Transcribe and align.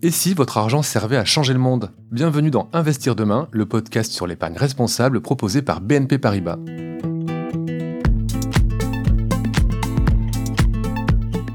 Et 0.00 0.12
si 0.12 0.32
votre 0.32 0.58
argent 0.58 0.82
servait 0.82 1.16
à 1.16 1.24
changer 1.24 1.52
le 1.52 1.58
monde? 1.58 1.90
Bienvenue 2.12 2.52
dans 2.52 2.68
Investir 2.72 3.16
demain, 3.16 3.48
le 3.50 3.66
podcast 3.66 4.12
sur 4.12 4.28
l'épargne 4.28 4.56
responsable 4.56 5.20
proposé 5.20 5.60
par 5.60 5.80
BNP 5.80 6.18
Paribas. 6.18 6.56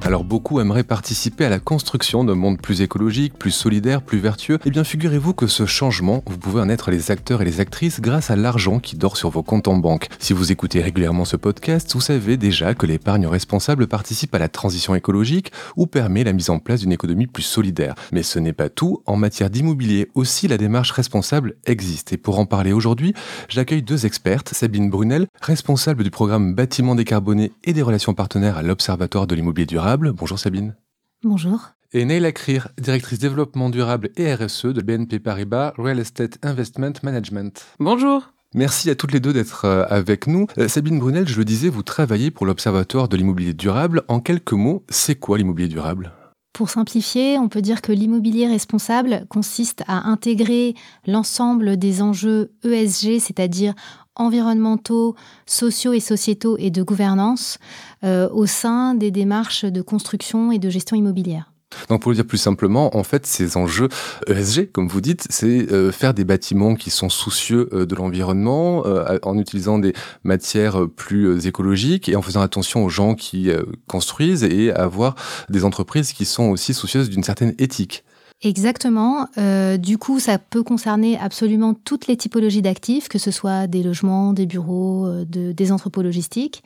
Alors 0.05 0.25
beaucoup 0.25 0.59
aimeraient 0.59 0.83
participer 0.83 1.45
à 1.45 1.49
la 1.49 1.59
construction 1.59 2.25
d'un 2.25 2.35
monde 2.35 2.59
plus 2.61 2.81
écologique, 2.81 3.39
plus 3.39 3.51
solidaire, 3.51 4.01
plus 4.01 4.19
vertueux. 4.19 4.59
Eh 4.65 4.69
bien 4.69 4.83
figurez-vous 4.83 5.33
que 5.33 5.47
ce 5.47 5.65
changement, 5.65 6.21
vous 6.27 6.37
pouvez 6.37 6.59
en 6.59 6.67
être 6.67 6.91
les 6.91 7.09
acteurs 7.09 7.41
et 7.41 7.45
les 7.45 7.61
actrices 7.61 8.01
grâce 8.01 8.29
à 8.29 8.35
l'argent 8.35 8.79
qui 8.79 8.97
dort 8.97 9.15
sur 9.15 9.29
vos 9.29 9.43
comptes 9.43 9.69
en 9.69 9.77
banque. 9.77 10.09
Si 10.19 10.33
vous 10.33 10.51
écoutez 10.51 10.81
régulièrement 10.81 11.23
ce 11.23 11.37
podcast, 11.37 11.93
vous 11.93 12.01
savez 12.01 12.35
déjà 12.35 12.73
que 12.73 12.85
l'épargne 12.85 13.27
responsable 13.27 13.87
participe 13.87 14.35
à 14.35 14.39
la 14.39 14.49
transition 14.49 14.93
écologique 14.93 15.53
ou 15.77 15.87
permet 15.87 16.25
la 16.25 16.33
mise 16.33 16.49
en 16.49 16.59
place 16.59 16.81
d'une 16.81 16.91
économie 16.91 17.27
plus 17.27 17.43
solidaire. 17.43 17.95
Mais 18.11 18.23
ce 18.23 18.39
n'est 18.39 18.51
pas 18.51 18.67
tout, 18.67 19.01
en 19.05 19.15
matière 19.15 19.49
d'immobilier 19.49 20.09
aussi 20.15 20.49
la 20.49 20.57
démarche 20.57 20.91
responsable 20.91 21.55
existe. 21.65 22.11
Et 22.11 22.17
pour 22.17 22.39
en 22.39 22.45
parler 22.45 22.73
aujourd'hui, 22.73 23.13
j'accueille 23.47 23.83
deux 23.83 24.05
expertes, 24.05 24.49
Sabine 24.53 24.89
Brunel, 24.89 25.27
responsable 25.41 26.03
du 26.03 26.11
programme 26.11 26.55
Bâtiment 26.55 26.93
décarboné 26.93 27.53
et 27.63 27.71
des 27.71 27.81
relations 27.81 28.13
partenaires 28.13 28.57
à 28.57 28.63
l'Observatoire 28.63 29.27
de 29.27 29.35
l'immobilier 29.35 29.65
durable 29.65 29.92
Bonjour 29.97 30.39
Sabine. 30.39 30.75
Bonjour. 31.23 31.69
Et 31.93 32.05
Neil 32.05 32.25
Akrir, 32.25 32.69
directrice 32.79 33.19
développement 33.19 33.69
durable 33.69 34.09
et 34.17 34.33
RSE 34.33 34.65
de 34.65 34.81
BNP 34.81 35.19
Paribas 35.19 35.73
Real 35.77 35.99
Estate 35.99 36.39
Investment 36.41 36.93
Management. 37.03 37.63
Bonjour. 37.79 38.31
Merci 38.55 38.89
à 38.89 38.95
toutes 38.95 39.11
les 39.11 39.19
deux 39.19 39.33
d'être 39.33 39.65
euh, 39.65 39.85
avec 39.89 40.25
nous. 40.27 40.47
Euh, 40.57 40.67
Sabine 40.67 40.99
Brunel, 40.99 41.27
je 41.27 41.37
le 41.37 41.45
disais, 41.45 41.69
vous 41.69 41.83
travaillez 41.83 42.31
pour 42.31 42.45
l'Observatoire 42.45 43.07
de 43.07 43.17
l'immobilier 43.17 43.53
durable. 43.53 44.03
En 44.07 44.19
quelques 44.19 44.53
mots, 44.53 44.83
c'est 44.89 45.15
quoi 45.15 45.37
l'immobilier 45.37 45.67
durable? 45.67 46.11
Pour 46.53 46.69
simplifier, 46.69 47.39
on 47.39 47.49
peut 47.49 47.63
dire 47.63 47.81
que 47.81 47.91
l'immobilier 47.91 48.47
responsable 48.47 49.25
consiste 49.27 49.83
à 49.87 50.07
intégrer 50.07 50.75
l'ensemble 51.07 51.77
des 51.77 52.03
enjeux 52.03 52.51
ESG, 52.63 53.19
c'est-à-dire 53.19 53.73
environnementaux, 54.15 55.15
sociaux 55.45 55.93
et 55.93 55.99
sociétaux 55.99 56.57
et 56.59 56.69
de 56.69 56.83
gouvernance 56.83 57.57
euh, 58.03 58.29
au 58.29 58.45
sein 58.45 58.95
des 58.95 59.11
démarches 59.11 59.65
de 59.65 59.81
construction 59.81 60.51
et 60.51 60.59
de 60.59 60.69
gestion 60.69 60.95
immobilière. 60.95 61.51
Donc 61.89 62.03
pour 62.03 62.11
le 62.11 62.15
dire 62.15 62.25
plus 62.25 62.37
simplement, 62.37 62.95
en 62.95 63.03
fait, 63.03 63.25
ces 63.25 63.57
enjeux 63.57 63.89
ESG, 64.27 64.71
comme 64.71 64.87
vous 64.87 65.01
dites, 65.01 65.25
c'est 65.31 65.71
euh, 65.71 65.91
faire 65.91 66.13
des 66.13 66.23
bâtiments 66.23 66.75
qui 66.75 66.91
sont 66.91 67.09
soucieux 67.09 67.67
euh, 67.73 67.87
de 67.87 67.95
l'environnement, 67.95 68.83
en 69.23 69.37
utilisant 69.39 69.79
des 69.79 69.93
matières 70.23 70.87
plus 70.95 71.47
écologiques 71.47 72.09
et 72.09 72.15
en 72.15 72.21
faisant 72.21 72.41
attention 72.41 72.85
aux 72.85 72.89
gens 72.89 73.15
qui 73.15 73.49
construisent 73.87 74.43
et 74.43 74.71
avoir 74.71 75.15
des 75.49 75.65
entreprises 75.65 76.13
qui 76.13 76.25
sont 76.25 76.49
aussi 76.49 76.73
soucieuses 76.73 77.09
d'une 77.09 77.23
certaine 77.23 77.55
éthique. 77.57 78.03
Exactement. 78.43 79.27
Euh, 79.37 79.77
du 79.77 79.97
coup, 79.97 80.19
ça 80.19 80.37
peut 80.37 80.63
concerner 80.63 81.17
absolument 81.17 81.73
toutes 81.73 82.07
les 82.07 82.17
typologies 82.17 82.61
d'actifs, 82.61 83.07
que 83.07 83.17
ce 83.17 83.31
soit 83.31 83.67
des 83.67 83.83
logements, 83.83 84.33
des 84.33 84.45
bureaux, 84.45 85.07
euh, 85.07 85.25
des 85.25 85.71
entrepôts 85.71 86.01
logistiques. 86.01 86.61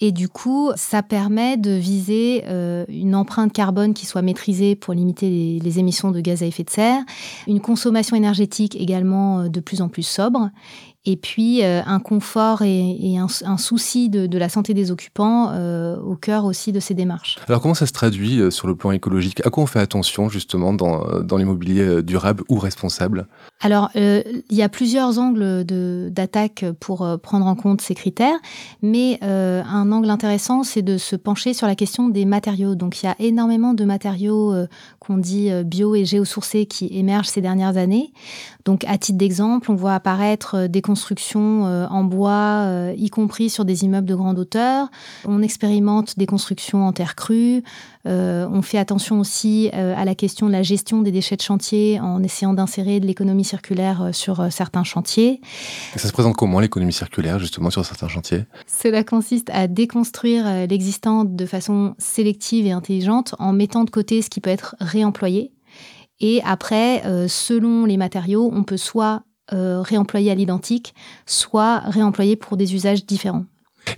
Et 0.00 0.12
du 0.12 0.28
coup, 0.28 0.70
ça 0.76 1.02
permet 1.02 1.56
de 1.56 1.72
viser 1.72 2.44
euh, 2.46 2.84
une 2.88 3.16
empreinte 3.16 3.52
carbone 3.52 3.94
qui 3.94 4.06
soit 4.06 4.22
maîtrisée 4.22 4.76
pour 4.76 4.94
limiter 4.94 5.28
les, 5.28 5.58
les, 5.58 5.78
émissions 5.80 6.12
de 6.12 6.20
gaz 6.20 6.42
à 6.42 6.46
effet 6.46 6.62
de 6.62 6.70
serre, 6.70 7.02
une 7.48 7.60
consommation 7.60 8.14
énergétique 8.14 8.76
également 8.76 9.48
de 9.48 9.60
plus 9.60 9.80
en 9.80 9.88
plus 9.88 10.06
sobre, 10.06 10.50
et 11.08 11.16
puis 11.16 11.64
euh, 11.64 11.80
un 11.86 12.00
confort 12.00 12.60
et, 12.62 13.16
un, 13.18 13.56
souci 13.56 14.10
de, 14.10 14.38
la 14.38 14.48
santé 14.50 14.74
des 14.74 14.90
occupants 14.90 15.50
euh, 15.52 15.96
au 15.96 16.16
cœur 16.16 16.44
aussi 16.44 16.70
de 16.70 16.80
ces 16.80 16.92
démarches. 16.92 17.38
Alors 17.48 17.62
comment 17.62 17.74
ça 17.74 17.86
se 17.86 17.92
traduit 17.92 18.40
euh, 18.40 18.50
sur 18.50 18.68
le 18.68 18.74
plan 18.74 18.90
écologique? 18.90 19.44
À 19.46 19.50
quoi 19.50 19.62
on 19.62 19.66
fait 19.66 19.80
attention 19.80 20.28
justement 20.28 20.74
dans, 20.74 21.22
dans 21.22 21.38
l'immobilier 21.38 22.02
durable 22.02 22.44
ou 22.50 22.58
responsable? 22.58 23.26
Alors 23.60 23.90
il 23.94 24.42
y 24.50 24.62
a 24.62 24.68
plusieurs 24.68 25.18
angles 25.18 25.64
d'attaque 26.10 26.64
pour 26.78 27.06
prendre 27.22 27.46
en 27.46 27.54
compte 27.54 27.80
ces 27.80 27.94
critères, 27.94 28.38
mais 28.82 29.18
un 29.22 29.92
angle 29.92 30.10
intéressant 30.10 30.62
c'est 30.62 30.82
de 30.82 30.98
se 30.98 31.16
pencher 31.16 31.54
sur 31.54 31.66
la 31.66 31.74
question 31.74 32.08
des 32.08 32.24
matériaux. 32.24 32.74
Donc 32.74 33.02
il 33.02 33.06
y 33.06 33.08
a 33.08 33.16
énormément 33.18 33.74
de 33.74 33.84
matériaux 33.84 34.54
qu'on 35.00 35.16
dit 35.16 35.50
bio 35.64 35.94
et 35.94 36.04
géosourcés 36.04 36.66
qui 36.66 36.88
émergent 36.92 37.28
ces 37.28 37.40
dernières 37.40 37.76
années. 37.76 38.12
Donc 38.64 38.84
à 38.84 38.98
titre 38.98 39.18
d'exemple, 39.18 39.70
on 39.70 39.74
voit 39.74 39.94
apparaître 39.94 40.66
des 40.66 40.82
constructions 40.82 40.97
euh, 41.36 41.86
en 41.88 42.04
bois, 42.04 42.64
euh, 42.66 42.94
y 42.96 43.10
compris 43.10 43.50
sur 43.50 43.64
des 43.64 43.84
immeubles 43.84 44.06
de 44.06 44.14
grande 44.14 44.38
hauteur. 44.38 44.88
On 45.24 45.42
expérimente 45.42 46.18
des 46.18 46.26
constructions 46.26 46.86
en 46.86 46.92
terre 46.92 47.14
crue. 47.14 47.62
Euh, 48.06 48.48
on 48.50 48.62
fait 48.62 48.78
attention 48.78 49.20
aussi 49.20 49.68
à 49.72 50.04
la 50.04 50.14
question 50.14 50.46
de 50.46 50.52
la 50.52 50.62
gestion 50.62 51.02
des 51.02 51.10
déchets 51.10 51.36
de 51.36 51.42
chantier 51.42 52.00
en 52.00 52.22
essayant 52.22 52.52
d'insérer 52.52 53.00
de 53.00 53.06
l'économie 53.06 53.44
circulaire 53.44 54.10
sur 54.12 54.50
certains 54.50 54.84
chantiers. 54.84 55.40
ça 55.96 56.08
se 56.08 56.12
présente 56.12 56.36
comment 56.36 56.60
l'économie 56.60 56.92
circulaire 56.92 57.38
justement 57.38 57.70
sur 57.70 57.84
certains 57.84 58.08
chantiers? 58.08 58.44
Cela 58.66 59.04
consiste 59.04 59.50
à 59.50 59.66
déconstruire 59.66 60.66
l'existant 60.68 61.24
de 61.24 61.46
façon 61.46 61.94
sélective 61.98 62.66
et 62.66 62.72
intelligente 62.72 63.34
en 63.38 63.52
mettant 63.52 63.84
de 63.84 63.90
côté 63.90 64.22
ce 64.22 64.30
qui 64.30 64.40
peut 64.40 64.50
être 64.50 64.76
réemployé. 64.80 65.52
Et 66.20 66.40
après, 66.44 67.02
selon 67.28 67.84
les 67.84 67.96
matériaux, 67.96 68.50
on 68.52 68.64
peut 68.64 68.76
soit 68.76 69.22
euh, 69.52 69.80
réemployés 69.82 70.30
à 70.30 70.34
l'identique, 70.34 70.94
soit 71.26 71.78
réemployés 71.78 72.36
pour 72.36 72.56
des 72.56 72.74
usages 72.74 73.06
différents. 73.06 73.44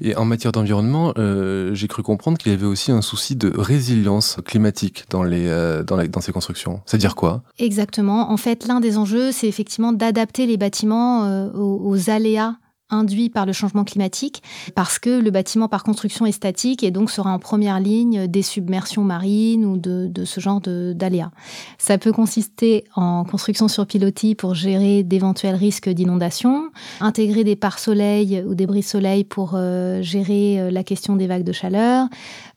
Et 0.01 0.15
en 0.15 0.25
matière 0.25 0.53
d'environnement, 0.53 1.13
euh, 1.19 1.75
j'ai 1.75 1.89
cru 1.89 2.05
comprendre 2.05 2.39
qu'il 2.39 2.53
y 2.53 2.55
avait 2.55 2.67
aussi 2.67 2.93
un 2.93 3.03
souci 3.03 3.35
de 3.35 3.53
résilience 3.57 4.37
climatique 4.45 5.07
dans, 5.11 5.25
les, 5.25 5.49
euh, 5.49 5.83
dans, 5.83 5.97
dans 6.07 6.21
ces 6.21 6.31
constructions. 6.31 6.81
C'est-à-dire 6.87 7.17
quoi? 7.17 7.43
Exactement. 7.59 8.31
En 8.31 8.37
fait, 8.37 8.69
l'un 8.69 8.79
des 8.79 8.97
enjeux, 8.97 9.33
c'est 9.33 9.49
effectivement 9.49 9.93
d'adapter 9.93 10.47
les 10.47 10.57
bâtiments 10.57 11.51
aux, 11.55 12.11
aléas 12.11 12.55
induit 12.91 13.31
par 13.31 13.47
le 13.47 13.53
changement 13.53 13.85
climatique, 13.85 14.43
parce 14.75 14.99
que 14.99 15.11
le 15.11 15.31
bâtiment 15.31 15.69
par 15.69 15.83
construction 15.83 16.27
est 16.27 16.33
statique 16.33 16.83
et 16.83 16.91
donc 16.91 17.11
sera 17.11 17.33
en 17.33 17.39
première 17.39 17.81
ligne 17.81 18.27
des 18.27 18.43
submersions 18.43 19.05
marines 19.05 19.65
ou 19.65 19.77
de, 19.77 20.25
ce 20.25 20.41
genre 20.41 20.61
d'aléas. 20.61 21.31
Ça 21.79 21.99
peut 21.99 22.13
consister 22.13 22.85
en 22.95 23.25
construction 23.25 23.69
sur 23.69 23.87
pilotis 23.87 24.35
pour 24.35 24.55
gérer 24.55 25.03
d'éventuels 25.03 25.55
risques 25.55 25.89
d'inondation, 25.89 26.71
intégrer 27.01 27.45
des 27.45 27.57
pare 27.57 27.79
soleil 27.79 28.43
ou 28.47 28.55
des 28.55 28.67
brise-soleil 28.67 29.25
pour 29.25 29.53
euh, 29.55 30.03
gérer 30.03 30.61
euh, 30.61 30.71
la 30.71 30.85
question 30.85 31.17
des 31.17 31.27
vagues 31.27 31.45
de 31.45 31.53
chaleur, 31.53 32.07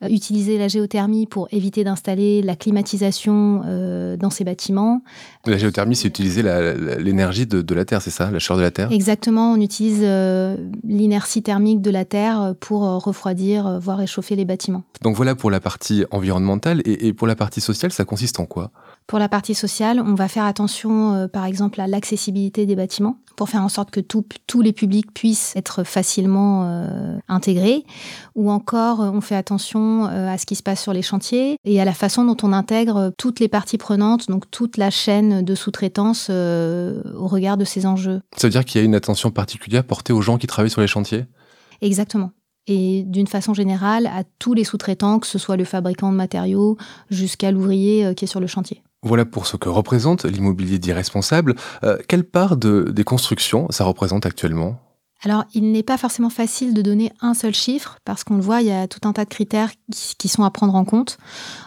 utiliser 0.09 0.57
la 0.57 0.67
géothermie 0.67 1.25
pour 1.25 1.47
éviter 1.51 1.83
d'installer 1.83 2.41
la 2.41 2.55
climatisation 2.55 3.61
dans 4.19 4.29
ces 4.29 4.43
bâtiments. 4.43 5.01
La 5.45 5.57
géothermie, 5.57 5.95
c'est 5.95 6.07
utiliser 6.07 6.41
l'énergie 6.99 7.45
de, 7.45 7.61
de, 7.61 7.75
la 7.75 7.85
Terre, 7.85 8.01
c'est 8.01 8.11
ça, 8.11 8.31
la 8.31 8.39
chaleur 8.39 8.59
de 8.59 8.63
la 8.63 8.71
Terre? 8.71 8.91
Exactement, 8.91 9.51
on 9.51 9.59
utilise 9.59 9.99
euh, 10.01 10.55
l'inertie 10.83 11.43
thermique 11.43 11.81
de 11.81 11.89
la 11.89 12.05
Terre 12.05 12.53
pour 12.59 12.85
euh, 12.85 12.97
refroidir, 12.97 13.67
euh, 13.67 13.79
voire 13.79 13.97
réchauffer 13.97 14.35
les 14.35 14.45
bâtiments. 14.45 14.83
Donc 15.01 15.15
voilà 15.15 15.35
pour 15.35 15.51
la 15.51 15.59
partie 15.59 16.05
environnementale. 16.11 16.81
Et, 16.85 17.13
pour 17.13 17.27
la 17.27 17.35
partie 17.35 17.61
sociale, 17.61 17.91
ça 17.91 18.05
consiste 18.05 18.39
en 18.39 18.45
quoi? 18.45 18.71
Pour 19.07 19.19
la 19.19 19.29
partie 19.29 19.53
sociale, 19.53 19.99
on 19.99 20.15
va 20.15 20.27
faire 20.27 20.45
attention, 20.45 21.27
par 21.31 21.45
exemple, 21.45 21.81
à 21.81 21.87
l'accessibilité 21.87 22.65
des 22.65 22.75
bâtiments 22.75 23.17
pour 23.35 23.49
faire 23.49 23.61
en 23.61 23.69
sorte 23.69 23.91
que 23.91 23.99
tous 23.99 24.61
les 24.61 24.73
publics 24.73 25.13
puissent 25.13 25.55
être 25.55 25.83
facilement 25.83 26.87
intégrés. 27.27 27.83
Ou 28.35 28.51
encore, 28.51 28.99
on 28.99 29.21
fait 29.21 29.35
attention 29.35 30.05
à 30.05 30.37
ce 30.37 30.45
qui 30.45 30.55
se 30.55 30.63
passe 30.63 30.81
sur 30.81 30.93
les 30.93 31.01
chantiers 31.01 31.57
et 31.65 31.81
à 31.81 31.85
la 31.85 31.93
façon 31.93 32.25
dont 32.25 32.37
on 32.43 32.53
intègre 32.53 33.11
toutes 33.17 33.39
les 33.39 33.47
parties 33.47 33.77
prenantes, 33.77 34.27
donc 34.27 34.49
toute 34.51 34.77
la 34.77 34.89
chaîne 34.89 35.43
de 35.43 35.55
sous-traitance 35.55 36.29
au 36.29 37.27
regard 37.27 37.57
de 37.57 37.65
ces 37.65 37.85
enjeux. 37.85 38.21
Ça 38.37 38.47
veut 38.47 38.51
dire 38.51 38.65
qu'il 38.65 38.79
y 38.79 38.83
a 38.83 38.85
une 38.85 38.95
attention 38.95 39.31
particulière 39.31 39.83
portée 39.83 40.13
aux 40.13 40.21
gens 40.21 40.37
qui 40.37 40.47
travaillent 40.47 40.69
sur 40.69 40.81
les 40.81 40.87
chantiers? 40.87 41.25
Exactement. 41.81 42.31
Et 42.67 43.03
d'une 43.03 43.27
façon 43.27 43.53
générale, 43.53 44.07
à 44.07 44.23
tous 44.39 44.53
les 44.53 44.63
sous-traitants, 44.63 45.19
que 45.19 45.27
ce 45.27 45.37
soit 45.37 45.57
le 45.57 45.65
fabricant 45.65 46.11
de 46.11 46.17
matériaux 46.17 46.77
jusqu'à 47.09 47.51
l'ouvrier 47.51 48.05
euh, 48.05 48.13
qui 48.13 48.23
est 48.23 48.27
sur 48.27 48.39
le 48.39 48.47
chantier. 48.47 48.81
Voilà 49.03 49.25
pour 49.25 49.45
ce 49.47 49.57
que 49.57 49.69
représente 49.69 50.25
l'immobilier 50.25 50.79
dit 50.79 50.93
responsable. 50.93 51.55
Euh, 51.83 51.97
quelle 52.07 52.23
part 52.23 52.57
de, 52.57 52.89
des 52.89 53.03
constructions 53.03 53.67
ça 53.69 53.83
représente 53.83 54.25
actuellement? 54.25 54.79
Alors, 55.25 55.45
il 55.53 55.71
n'est 55.71 55.83
pas 55.83 55.97
forcément 55.97 56.29
facile 56.29 56.73
de 56.73 56.81
donner 56.81 57.13
un 57.21 57.33
seul 57.33 57.53
chiffre 57.53 57.97
parce 58.03 58.25
qu'on 58.25 58.35
le 58.35 58.41
voit, 58.41 58.61
il 58.61 58.67
y 58.67 58.71
a 58.71 58.87
tout 58.89 59.07
un 59.07 59.13
tas 59.13 59.23
de 59.23 59.29
critères 59.29 59.71
qui, 60.17 60.27
sont 60.27 60.43
à 60.43 60.51
prendre 60.51 60.75
en 60.75 60.83
compte. 60.83 61.17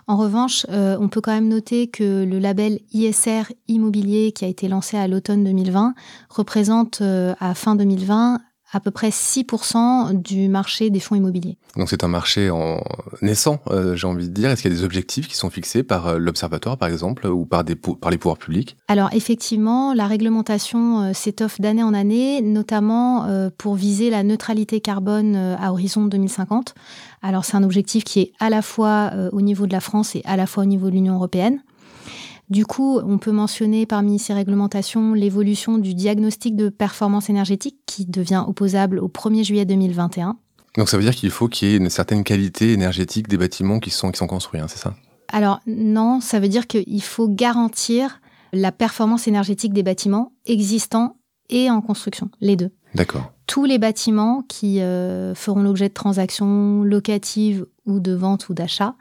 En 0.07 0.17
revanche, 0.17 0.67
euh, 0.69 0.99
on 1.01 1.09
peut 1.09 1.23
quand 1.23 1.33
même 1.33 1.49
noter 1.49 1.89
que 1.89 2.25
le 2.25 2.39
label 2.39 2.81
ISR 2.93 3.45
immobilier 3.67 4.33
qui 4.33 4.45
a 4.45 4.49
été 4.49 4.69
lancé 4.69 4.99
à 4.99 5.09
l'automne 5.09 5.43
2020 5.43 5.95
représente 6.29 7.01
euh, 7.01 7.35
à 7.41 7.55
fin 7.55 7.77
2020 7.77 8.41
à 8.73 8.81
peu 8.81 8.91
près 8.91 9.11
6% 9.11 10.21
du 10.21 10.49
marché 10.49 10.91
des 10.91 11.01
fonds 11.01 11.15
immobiliers. 11.15 11.57
Donc 11.77 11.89
c'est 11.89 12.03
un 12.03 12.09
marché 12.09 12.51
en 12.51 12.83
naissant, 13.23 13.61
euh, 13.69 13.95
j'ai 13.95 14.07
envie 14.07 14.29
de 14.29 14.35
dire. 14.35 14.51
Est-ce 14.51 14.63
qu'il 14.63 14.73
y 14.73 14.75
a 14.75 14.77
des 14.77 14.85
objectifs 14.85 15.29
qui 15.29 15.37
sont 15.37 15.51
fixés 15.51 15.83
par 15.83 16.09
euh, 16.09 16.19
l'Observatoire, 16.19 16.77
par 16.77 16.89
exemple, 16.89 17.27
ou 17.27 17.45
par, 17.45 17.63
des, 17.65 17.77
par 17.77 18.11
les 18.11 18.19
pouvoirs 18.19 18.39
publics? 18.39 18.77
Alors 18.89 19.11
effectivement, 19.13 19.95
la 19.95 20.07
réglementation 20.07 21.03
euh, 21.03 21.13
s'étoffe 21.13 21.61
d'année 21.61 21.83
en 21.83 21.95
année, 21.95 22.43
notamment 22.43 23.27
pour 23.57 23.75
viser 23.75 24.11
la 24.11 24.23
neutralité 24.23 24.81
carbone 24.81 25.37
à 25.37 25.73
horizon 25.73 26.07
2050. 26.07 26.75
Alors 27.23 27.45
c'est 27.45 27.57
un 27.57 27.63
objectif 27.63 28.05
qui 28.05 28.21
est 28.21 28.33
à 28.41 28.51
la 28.51 28.63
fois 28.63 29.13
au 29.33 29.41
niveau 29.41 29.67
de 29.67 29.73
la 29.73 29.81
France 29.81 30.17
et 30.17 30.23
à 30.25 30.37
la 30.37 30.47
fois 30.47 30.65
au 30.65 30.67
niveau 30.67 30.89
de 30.89 30.95
l'Union 30.95 31.15
européenne. 31.15 31.61
Du 32.49 32.65
coup, 32.65 33.01
on 33.01 33.19
peut 33.19 33.33
mentionner 33.33 33.87
parmi 33.87 34.19
ces 34.19 34.33
réglementations 34.33 35.15
l'évolution 35.15 35.79
du 35.79 35.95
diagnostic 35.95 36.55
de 36.55 36.69
performance 36.69 37.29
énergétique 37.29 37.79
qui 37.87 38.07
devient 38.07 38.45
opposable 38.47 39.01
au 39.01 39.09
1er 39.09 39.45
juillet 39.45 39.65
2021. 39.65 40.37
Donc 40.77 40.89
ça 40.89 40.97
veut 40.97 41.03
dire 41.03 41.15
qu'il 41.15 41.31
faut 41.31 41.49
qu'il 41.49 41.69
y 41.69 41.75
ait 41.75 41.77
une 41.79 41.91
certaine 41.91 42.23
qualité 42.23 42.73
énergétique 42.73 43.29
des 43.29 43.37
bâtiments 43.37 43.81
qui 43.81 43.91
sont, 43.91 44.11
qui 44.11 44.19
sont 44.19 44.27
construits, 44.27 44.61
hein, 44.61 44.67
c'est 44.69 44.79
ça? 44.79 44.95
Alors 45.29 45.61
non, 45.67 46.21
ça 46.21 46.39
veut 46.39 46.49
dire 46.49 46.67
qu'il 46.67 47.03
faut 47.03 47.29
garantir 47.29 48.21
la 48.53 48.71
performance 48.71 49.27
énergétique 49.27 49.73
des 49.73 49.83
bâtiments 49.83 50.33
existants 50.45 51.17
et 51.49 51.71
en 51.71 51.81
construction, 51.81 52.31
les 52.41 52.57
deux. 52.57 52.71
D'accord. 52.95 53.33
Tous 53.47 53.65
les 53.65 53.79
bâtiments 53.79 54.45
qui 54.49 54.81
euh, 54.81 55.35
feront 55.35 55.63
l'objet 55.63 55.89
de 55.89 55.95
transactions 55.95 56.83
locatives 56.83 57.67
ou 57.87 58.01
de 58.01 58.13
vente 58.13 58.49
ou 58.49 58.55
d'achat 58.55 58.95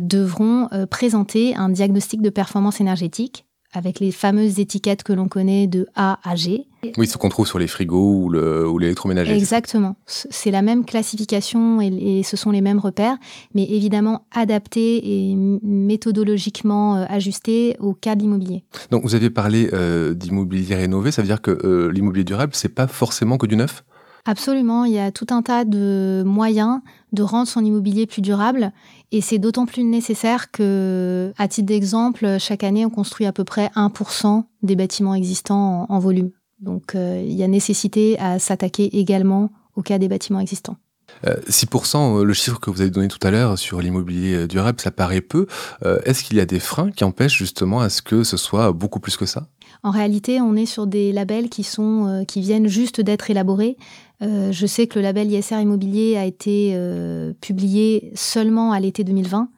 devront 0.00 0.68
euh, 0.72 0.86
présenter 0.86 1.54
un 1.54 1.68
diagnostic 1.68 2.22
de 2.22 2.30
performance 2.30 2.80
énergétique 2.80 3.46
avec 3.72 4.00
les 4.00 4.10
fameuses 4.10 4.58
étiquettes 4.58 5.02
que 5.02 5.12
l'on 5.12 5.28
connaît 5.28 5.66
de 5.66 5.86
A 5.94 6.18
à 6.28 6.34
G. 6.34 6.66
Oui, 6.96 7.06
ce 7.06 7.18
qu'on 7.18 7.28
trouve 7.28 7.46
sur 7.46 7.58
les 7.58 7.66
frigos 7.66 8.24
ou 8.24 8.78
l'électroménager. 8.78 9.34
Exactement. 9.34 9.96
C'est 10.06 10.50
la 10.50 10.62
même 10.62 10.84
classification 10.84 11.80
et, 11.80 12.22
ce 12.24 12.36
sont 12.36 12.50
les 12.50 12.62
mêmes 12.62 12.78
repères, 12.78 13.16
mais 13.54 13.64
évidemment 13.64 14.26
adaptés 14.32 15.30
et 15.30 15.36
méthodologiquement 15.36 16.96
euh, 16.96 17.04
ajustés 17.08 17.76
au 17.80 17.92
cas 17.92 18.14
de 18.14 18.22
l'immobilier. 18.22 18.64
Donc 18.90 19.02
vous 19.02 19.14
avez 19.14 19.30
parlé 19.30 19.68
euh, 19.72 20.14
d'immobilier 20.14 20.74
rénové, 20.74 21.10
ça 21.10 21.22
veut 21.22 21.28
dire 21.28 21.42
que 21.42 21.50
euh, 21.64 21.92
l'immobilier 21.92 22.24
durable, 22.24 22.52
c'est 22.54 22.74
pas 22.74 22.86
forcément 22.86 23.36
que 23.36 23.46
du 23.46 23.56
neuf? 23.56 23.84
Absolument, 24.26 24.84
il 24.84 24.92
y 24.92 24.98
a 24.98 25.10
tout 25.10 25.26
un 25.30 25.42
tas 25.42 25.64
de 25.64 26.22
moyens 26.26 26.80
de 27.12 27.22
rendre 27.22 27.48
son 27.48 27.64
immobilier 27.64 28.06
plus 28.06 28.22
durable 28.22 28.72
et 29.12 29.20
c'est 29.20 29.38
d'autant 29.38 29.66
plus 29.66 29.82
nécessaire 29.82 30.50
que, 30.50 31.32
à 31.38 31.48
titre 31.48 31.66
d'exemple, 31.66 32.36
chaque 32.38 32.62
année 32.62 32.84
on 32.84 32.90
construit 32.90 33.26
à 33.26 33.32
peu 33.32 33.44
près 33.44 33.70
1% 33.76 34.44
des 34.62 34.76
bâtiments 34.76 35.14
existants 35.14 35.86
en, 35.88 35.98
volume. 35.98 36.30
Donc 36.60 36.94
euh, 36.94 37.22
il 37.26 37.32
y 37.32 37.42
a 37.42 37.48
nécessité 37.48 38.18
à 38.18 38.38
s'attaquer 38.38 38.98
également 38.98 39.50
au 39.74 39.82
cas 39.82 39.98
des 39.98 40.08
bâtiments 40.08 40.40
existants. 40.40 40.76
6%, 41.24 42.20
euh, 42.20 42.24
le 42.24 42.32
chiffre 42.32 42.60
que 42.60 42.70
vous 42.70 42.80
avez 42.80 42.90
donné 42.90 43.08
tout 43.08 43.24
à 43.26 43.30
l'heure 43.30 43.58
sur 43.58 43.80
l'immobilier 43.80 44.46
durable, 44.46 44.80
ça 44.80 44.90
paraît 44.90 45.20
peu. 45.20 45.46
Euh, 45.84 45.98
est-ce 46.04 46.22
qu'il 46.22 46.36
y 46.36 46.40
a 46.40 46.46
des 46.46 46.60
freins 46.60 46.90
qui 46.90 47.04
empêchent 47.04 47.36
justement 47.36 47.80
à 47.80 47.88
ce 47.88 48.00
que 48.00 48.22
ce 48.22 48.36
soit 48.36 48.72
beaucoup 48.72 49.00
plus 49.00 49.16
que 49.16 49.26
ça? 49.26 49.48
En 49.82 49.90
réalité, 49.90 50.40
on 50.40 50.56
est 50.56 50.66
sur 50.66 50.86
des 50.86 51.12
labels 51.12 51.48
qui, 51.48 51.62
sont, 51.62 52.24
qui 52.28 52.40
viennent 52.40 52.68
juste 52.68 53.00
d'être 53.00 53.30
élaborés. 53.30 53.76
Euh, 54.22 54.52
je 54.52 54.66
sais 54.66 54.86
que 54.86 54.98
le 54.98 55.02
label 55.02 55.32
ISR 55.32 55.60
immobilier 55.60 56.16
a 56.16 56.26
été 56.26 56.72
euh, 56.74 57.32
publié 57.40 58.12
seulement 58.14 58.72
à 58.72 58.80
l'été 58.80 59.02
2020, 59.02 59.48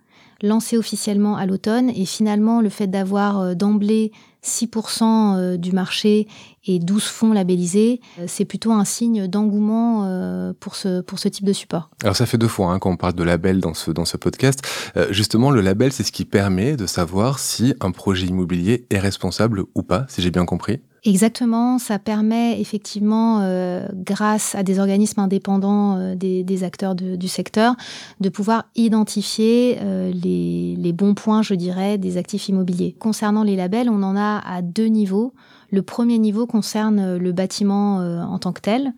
lancé 0.42 0.76
officiellement 0.76 1.36
à 1.36 1.46
l'automne, 1.46 1.90
et 1.90 2.04
finalement 2.04 2.60
le 2.60 2.68
fait 2.68 2.86
d'avoir 2.86 3.40
euh, 3.40 3.54
d'emblée 3.54 4.12
6% 4.44 5.56
du 5.56 5.70
marché 5.70 6.26
et 6.66 6.80
12 6.80 7.04
fonds 7.04 7.32
labellisés, 7.32 8.00
c'est 8.26 8.44
plutôt 8.44 8.72
un 8.72 8.84
signe 8.84 9.28
d'engouement 9.28 10.52
pour 10.58 10.74
ce, 10.74 11.00
pour 11.00 11.20
ce 11.20 11.28
type 11.28 11.44
de 11.44 11.52
support. 11.52 11.90
Alors 12.02 12.16
ça 12.16 12.26
fait 12.26 12.38
deux 12.38 12.48
fois 12.48 12.72
hein, 12.72 12.80
qu'on 12.80 12.96
parle 12.96 13.12
de 13.12 13.22
label 13.22 13.60
dans 13.60 13.72
ce, 13.72 13.92
dans 13.92 14.04
ce 14.04 14.16
podcast. 14.16 14.66
justement, 15.10 15.52
le 15.52 15.60
label, 15.60 15.92
c'est 15.92 16.02
ce 16.02 16.10
qui 16.10 16.24
permet 16.24 16.76
de 16.76 16.88
savoir 16.88 17.38
si 17.38 17.74
un 17.80 17.92
projet 17.92 18.26
immobilier 18.26 18.84
est 18.90 18.98
responsable 18.98 19.62
ou 19.76 19.84
pas, 19.84 20.06
si 20.08 20.22
j'ai 20.22 20.32
bien 20.32 20.44
compris. 20.44 20.80
Exactement, 21.04 21.78
ça 21.78 21.98
permet 21.98 22.60
effectivement, 22.60 23.40
euh, 23.40 23.88
grâce 23.92 24.54
à 24.54 24.62
des 24.62 24.78
organismes 24.78 25.18
indépendants 25.18 25.96
euh, 25.96 26.14
des, 26.14 26.62
acteurs 26.62 26.94
du 26.94 27.26
secteur, 27.26 27.74
de 28.20 28.28
pouvoir 28.28 28.66
identifier 28.76 29.78
euh, 29.80 30.12
les, 30.12 30.76
les, 30.78 30.92
bons 30.92 31.14
points, 31.14 31.42
je 31.42 31.54
dirais, 31.54 31.98
des 31.98 32.18
actifs 32.18 32.48
immobiliers. 32.48 32.94
Concernant 33.00 33.42
les 33.42 33.56
labels, 33.56 33.90
on 33.90 34.04
en 34.04 34.16
a 34.16 34.40
à 34.46 34.62
deux 34.62 34.86
niveaux. 34.86 35.34
Le 35.72 35.82
premier 35.82 36.18
niveau 36.18 36.46
concerne 36.46 37.16
le 37.16 37.32
bâtiment 37.32 37.96
en 37.96 38.38
tant 38.38 38.52
que 38.52 38.60
tel. 38.60 38.92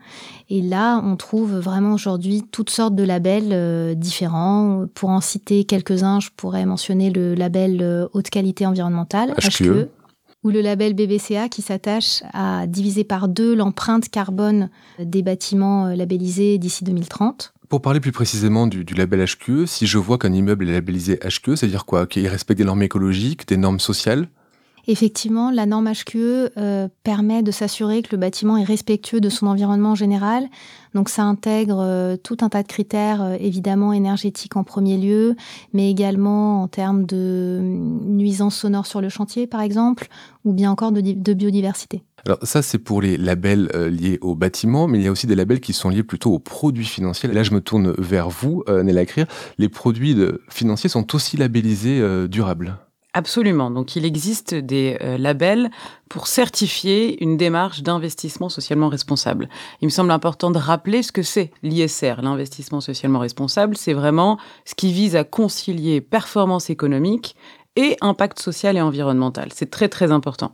Et 0.50 0.61
là, 0.61 1.00
on 1.05 1.15
trouve 1.15 1.57
vraiment 1.57 1.93
aujourd'hui 1.93 2.43
toutes 2.50 2.69
sortes 2.69 2.97
de 2.97 3.05
labels 3.05 3.97
différents. 3.97 4.87
Pour 4.93 5.11
en 5.11 5.21
citer 5.21 5.62
quelques-uns, 5.62 6.19
je 6.19 6.31
pourrais 6.37 6.67
mentionner 6.67 7.11
le 7.11 7.37
label 7.37 8.09
haute 8.12 8.29
qualité 8.29 8.67
environnementale, 8.67 9.35
HQE 9.39 9.87
ou 10.44 10.50
le 10.50 10.61
label 10.61 10.94
BBCA 10.94 11.49
qui 11.49 11.62
s'attache 11.62 12.23
à 12.32 12.67
diviser 12.67 13.02
par 13.02 13.29
deux 13.29 13.55
l'empreinte 13.55 14.08
carbone 14.11 14.69
des 14.99 15.23
bâtiments 15.23 15.87
euh, 15.87 15.96
labellisés 15.96 16.58
d'ici 16.58 16.85
2030. 16.85 17.55
Pour 17.69 17.81
parler 17.81 17.99
plus 17.99 18.12
précisément 18.12 18.67
du, 18.67 18.85
label 18.94 19.25
HQE, 19.25 19.67
si 19.67 19.87
je 19.87 19.99
vois 19.99 20.19
qu'un 20.19 20.32
immeuble 20.32 20.69
est 20.69 20.75
labellisé 20.75 21.17
HQE, 21.17 21.56
c'est-à-dire 21.56 21.87
quoi? 21.87 22.06
Qu'il 22.06 22.29
respecte 22.29 22.58
des 22.58 22.64
normes 22.64 22.82
écologiques, 22.82 23.49
des 23.49 23.56
normes 23.56 23.81
sociales? 23.81 24.29
Effectivement, 24.87 25.51
la 25.51 25.65
norme 25.65 25.91
HQE 25.91 26.17
euh, 26.59 26.89
permet 27.05 27.43
de 27.43 27.51
s'assurer 27.51 28.03
que 28.03 28.09
le 28.13 28.19
bâtiment 28.19 28.59
est 28.59 28.65
respectueux 28.65 29.21
de 29.21 29.31
son 29.31 29.47
environnement 29.47 29.95
général. 29.95 30.47
Donc 30.95 31.09
ça 31.09 31.23
intègre 31.23 31.81
euh, 31.81 32.17
tout 32.17 32.37
un 32.43 32.51
tas 32.51 32.63
de 32.63 32.69
critères, 32.69 33.23
euh, 33.23 33.37
évidemment 33.41 33.95
énergétiques 33.95 34.57
en 34.57 34.65
premier 34.65 34.99
lieu, 34.99 35.37
mais 35.73 35.91
également 35.91 36.63
en 36.63 36.69
termes 36.69 37.07
de 37.07 37.61
nuisances 37.63 38.57
sonores 38.57 38.87
sur 38.87 39.01
le 39.01 39.09
chantier, 39.09 39.47
par 39.47 39.63
exemple, 39.63 40.09
ou 40.45 40.53
bien 40.53 40.71
encore 40.71 40.93
de, 40.93 41.33
biodiversité. 41.33 42.03
Alors 42.27 42.39
ça, 42.43 42.61
c'est 42.61 42.79
pour 42.79 43.01
les 43.01 43.17
labels 43.17 43.71
liés 43.91 44.19
au 44.21 44.35
bâtiment, 44.35 44.87
mais 44.87 44.99
il 44.99 45.05
y 45.05 45.09
a 45.09 45.11
aussi 45.11 45.27
des 45.27 45.35
labels 45.35 45.61
qui 45.61 45.73
sont 45.73 45.89
liés 45.89 46.03
plutôt 46.03 46.33
aux 46.33 46.39
produits 46.39 46.85
financiers. 46.85 47.31
Là, 47.31 47.43
je 47.43 47.53
me 47.53 47.61
tourne 47.61 47.95
vers 47.99 48.29
vous, 48.29 48.65
Néla 48.69 49.05
Crier. 49.05 49.27
Les 49.59 49.69
produits 49.69 50.17
financiers 50.49 50.89
sont 50.89 51.15
aussi 51.15 51.37
labellisés 51.37 52.03
durables 52.29 52.79
Absolument. 53.16 53.70
Donc 53.70 53.94
il 53.94 54.05
existe 54.05 54.56
des 54.56 54.99
euh, 55.00 55.16
labels 55.16 55.70
pour 56.08 56.26
certifier 56.26 57.22
une 57.22 57.37
démarche 57.37 57.82
d'investissement 57.82 58.49
socialement 58.49 58.88
responsable. 58.88 59.49
Il 59.81 59.84
me 59.84 59.90
semble 59.90 60.11
important 60.11 60.50
de 60.50 60.58
rappeler 60.58 61.05
ce 61.05 61.12
que 61.12 61.22
c'est 61.22 61.52
l'ISR, 61.62 62.22
l'investissement 62.22 62.81
socialement 62.81 63.20
responsable. 63.20 63.76
C'est 63.76 63.93
vraiment 63.93 64.37
ce 64.64 64.75
qui 64.75 64.93
vise 64.93 65.14
à 65.14 65.22
concilier 65.22 66.00
performance 66.00 66.70
économique 66.70 67.37
et 67.76 67.97
impact 68.00 68.38
social 68.38 68.76
et 68.76 68.81
environnemental. 68.81 69.49
C'est 69.53 69.71
très 69.71 69.88
très 69.88 70.12
important. 70.12 70.53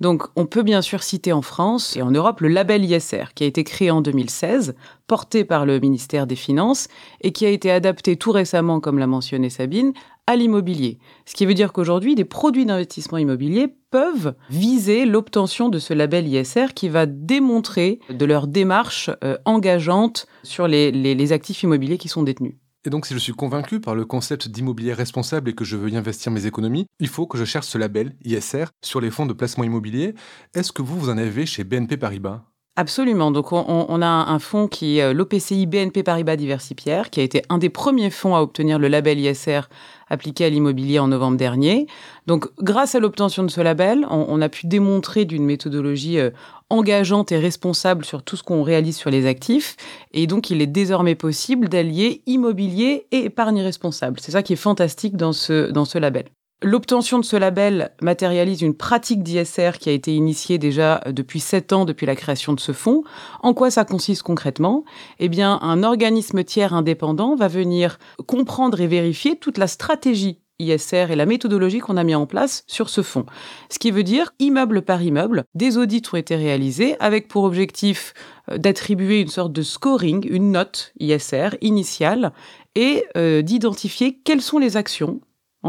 Donc 0.00 0.24
on 0.36 0.46
peut 0.46 0.62
bien 0.62 0.82
sûr 0.82 1.02
citer 1.02 1.32
en 1.32 1.42
France 1.42 1.96
et 1.96 2.02
en 2.02 2.10
Europe 2.10 2.40
le 2.40 2.48
label 2.48 2.84
ISR 2.84 3.32
qui 3.34 3.44
a 3.44 3.46
été 3.46 3.64
créé 3.64 3.90
en 3.90 4.00
2016, 4.00 4.74
porté 5.06 5.44
par 5.44 5.64
le 5.64 5.80
ministère 5.80 6.26
des 6.26 6.36
Finances 6.36 6.88
et 7.22 7.32
qui 7.32 7.46
a 7.46 7.50
été 7.50 7.70
adapté 7.70 8.16
tout 8.16 8.32
récemment, 8.32 8.80
comme 8.80 8.98
l'a 8.98 9.06
mentionné 9.06 9.48
Sabine, 9.48 9.92
à 10.26 10.36
l'immobilier. 10.36 10.98
Ce 11.24 11.34
qui 11.34 11.46
veut 11.46 11.54
dire 11.54 11.72
qu'aujourd'hui, 11.72 12.14
des 12.14 12.26
produits 12.26 12.66
d'investissement 12.66 13.16
immobilier 13.16 13.68
peuvent 13.90 14.34
viser 14.50 15.06
l'obtention 15.06 15.70
de 15.70 15.78
ce 15.78 15.94
label 15.94 16.28
ISR 16.28 16.74
qui 16.74 16.90
va 16.90 17.06
démontrer 17.06 17.98
de 18.10 18.26
leur 18.26 18.46
démarche 18.46 19.08
euh, 19.24 19.38
engageante 19.46 20.26
sur 20.42 20.68
les 20.68 21.32
actifs 21.32 21.62
immobiliers 21.62 21.96
qui 21.96 22.08
sont 22.08 22.22
détenus. 22.22 22.56
Et 22.84 22.90
donc, 22.90 23.06
si 23.06 23.14
je 23.14 23.18
suis 23.18 23.32
convaincu 23.32 23.80
par 23.80 23.94
le 23.94 24.04
concept 24.04 24.48
d'immobilier 24.48 24.92
responsable 24.92 25.50
et 25.50 25.54
que 25.54 25.64
je 25.64 25.76
veux 25.76 25.90
y 25.90 25.96
investir 25.96 26.32
mes 26.32 26.46
économies, 26.46 26.86
il 27.00 27.08
faut 27.08 27.26
que 27.26 27.38
je 27.38 27.44
cherche 27.44 27.66
ce 27.66 27.78
label 27.78 28.16
ISR 28.24 28.66
sur 28.84 29.00
les 29.00 29.10
fonds 29.10 29.26
de 29.26 29.32
placement 29.32 29.64
immobilier. 29.64 30.14
Est-ce 30.54 30.72
que 30.72 30.82
vous, 30.82 30.98
vous 30.98 31.08
en 31.10 31.18
avez 31.18 31.46
chez 31.46 31.64
BNP 31.64 31.96
Paribas? 31.96 32.44
Absolument. 32.80 33.32
Donc, 33.32 33.50
on, 33.50 34.02
a 34.02 34.06
un 34.06 34.38
fonds 34.38 34.68
qui 34.68 34.98
est 34.98 35.02
euh, 35.02 35.12
l'OPCI 35.12 35.66
BNP 35.66 36.04
Paribas 36.04 36.36
Diversipierre, 36.36 37.10
qui 37.10 37.18
a 37.18 37.24
été 37.24 37.42
un 37.48 37.58
des 37.58 37.70
premiers 37.70 38.08
fonds 38.08 38.36
à 38.36 38.40
obtenir 38.40 38.78
le 38.78 38.86
label 38.86 39.18
ISR 39.18 39.62
appliqué 40.08 40.44
à 40.44 40.48
l'immobilier 40.48 41.00
en 41.00 41.08
novembre 41.08 41.36
dernier. 41.36 41.88
Donc, 42.28 42.46
grâce 42.62 42.94
à 42.94 43.00
l'obtention 43.00 43.42
de 43.42 43.50
ce 43.50 43.60
label, 43.60 44.06
on, 44.08 44.40
a 44.40 44.48
pu 44.48 44.68
démontrer 44.68 45.24
d'une 45.24 45.44
méthodologie 45.44 46.20
euh, 46.20 46.30
engageante 46.70 47.32
et 47.32 47.38
responsable 47.38 48.04
sur 48.04 48.22
tout 48.22 48.36
ce 48.36 48.44
qu'on 48.44 48.62
réalise 48.62 48.96
sur 48.96 49.10
les 49.10 49.26
actifs. 49.26 49.74
Et 50.12 50.28
donc, 50.28 50.50
il 50.50 50.62
est 50.62 50.68
désormais 50.68 51.16
possible 51.16 51.68
d'allier 51.68 52.22
immobilier 52.26 53.08
et 53.10 53.24
épargne 53.24 53.60
responsable. 53.60 54.20
C'est 54.20 54.30
ça 54.30 54.44
qui 54.44 54.52
est 54.52 54.56
fantastique 54.56 55.16
dans 55.16 55.32
ce, 55.32 55.72
dans 55.72 55.84
ce 55.84 55.98
label. 55.98 56.26
L'obtention 56.60 57.20
de 57.20 57.24
ce 57.24 57.36
label 57.36 57.92
matérialise 58.02 58.62
une 58.62 58.74
pratique 58.74 59.22
d'ISR 59.22 59.78
qui 59.78 59.90
a 59.90 59.92
été 59.92 60.12
initiée 60.12 60.58
déjà 60.58 61.00
depuis 61.06 61.38
sept 61.38 61.72
ans 61.72 61.84
depuis 61.84 62.04
la 62.04 62.16
création 62.16 62.52
de 62.52 62.58
ce 62.58 62.72
fonds. 62.72 63.04
En 63.44 63.54
quoi 63.54 63.70
ça 63.70 63.84
consiste 63.84 64.24
concrètement? 64.24 64.84
Eh 65.20 65.28
bien, 65.28 65.60
un 65.62 65.84
organisme 65.84 66.42
tiers 66.42 66.74
indépendant 66.74 67.36
va 67.36 67.46
venir 67.46 68.00
comprendre 68.26 68.80
et 68.80 68.88
vérifier 68.88 69.36
toute 69.36 69.56
la 69.56 69.68
stratégie 69.68 70.40
ISR 70.58 71.12
et 71.12 71.16
la 71.16 71.26
méthodologie 71.26 71.78
qu'on 71.78 71.96
a 71.96 72.02
mis 72.02 72.16
en 72.16 72.26
place 72.26 72.64
sur 72.66 72.88
ce 72.90 73.02
fonds. 73.02 73.26
Ce 73.70 73.78
qui 73.78 73.92
veut 73.92 74.02
dire, 74.02 74.32
immeuble 74.40 74.82
par 74.82 75.00
immeuble, 75.00 75.44
des 75.54 75.78
audits 75.78 76.02
ont 76.12 76.16
été 76.16 76.34
réalisés 76.34 76.96
avec 76.98 77.28
pour 77.28 77.44
objectif 77.44 78.14
euh, 78.50 78.58
d'attribuer 78.58 79.20
une 79.20 79.28
sorte 79.28 79.52
de 79.52 79.62
scoring, 79.62 80.26
une 80.28 80.50
note 80.50 80.92
ISR 80.98 81.50
initiale, 81.60 82.32
et 82.74 83.04
euh, 83.16 83.42
d'identifier 83.42 84.18
quelles 84.24 84.42
sont 84.42 84.58
les 84.58 84.76
actions 84.76 85.20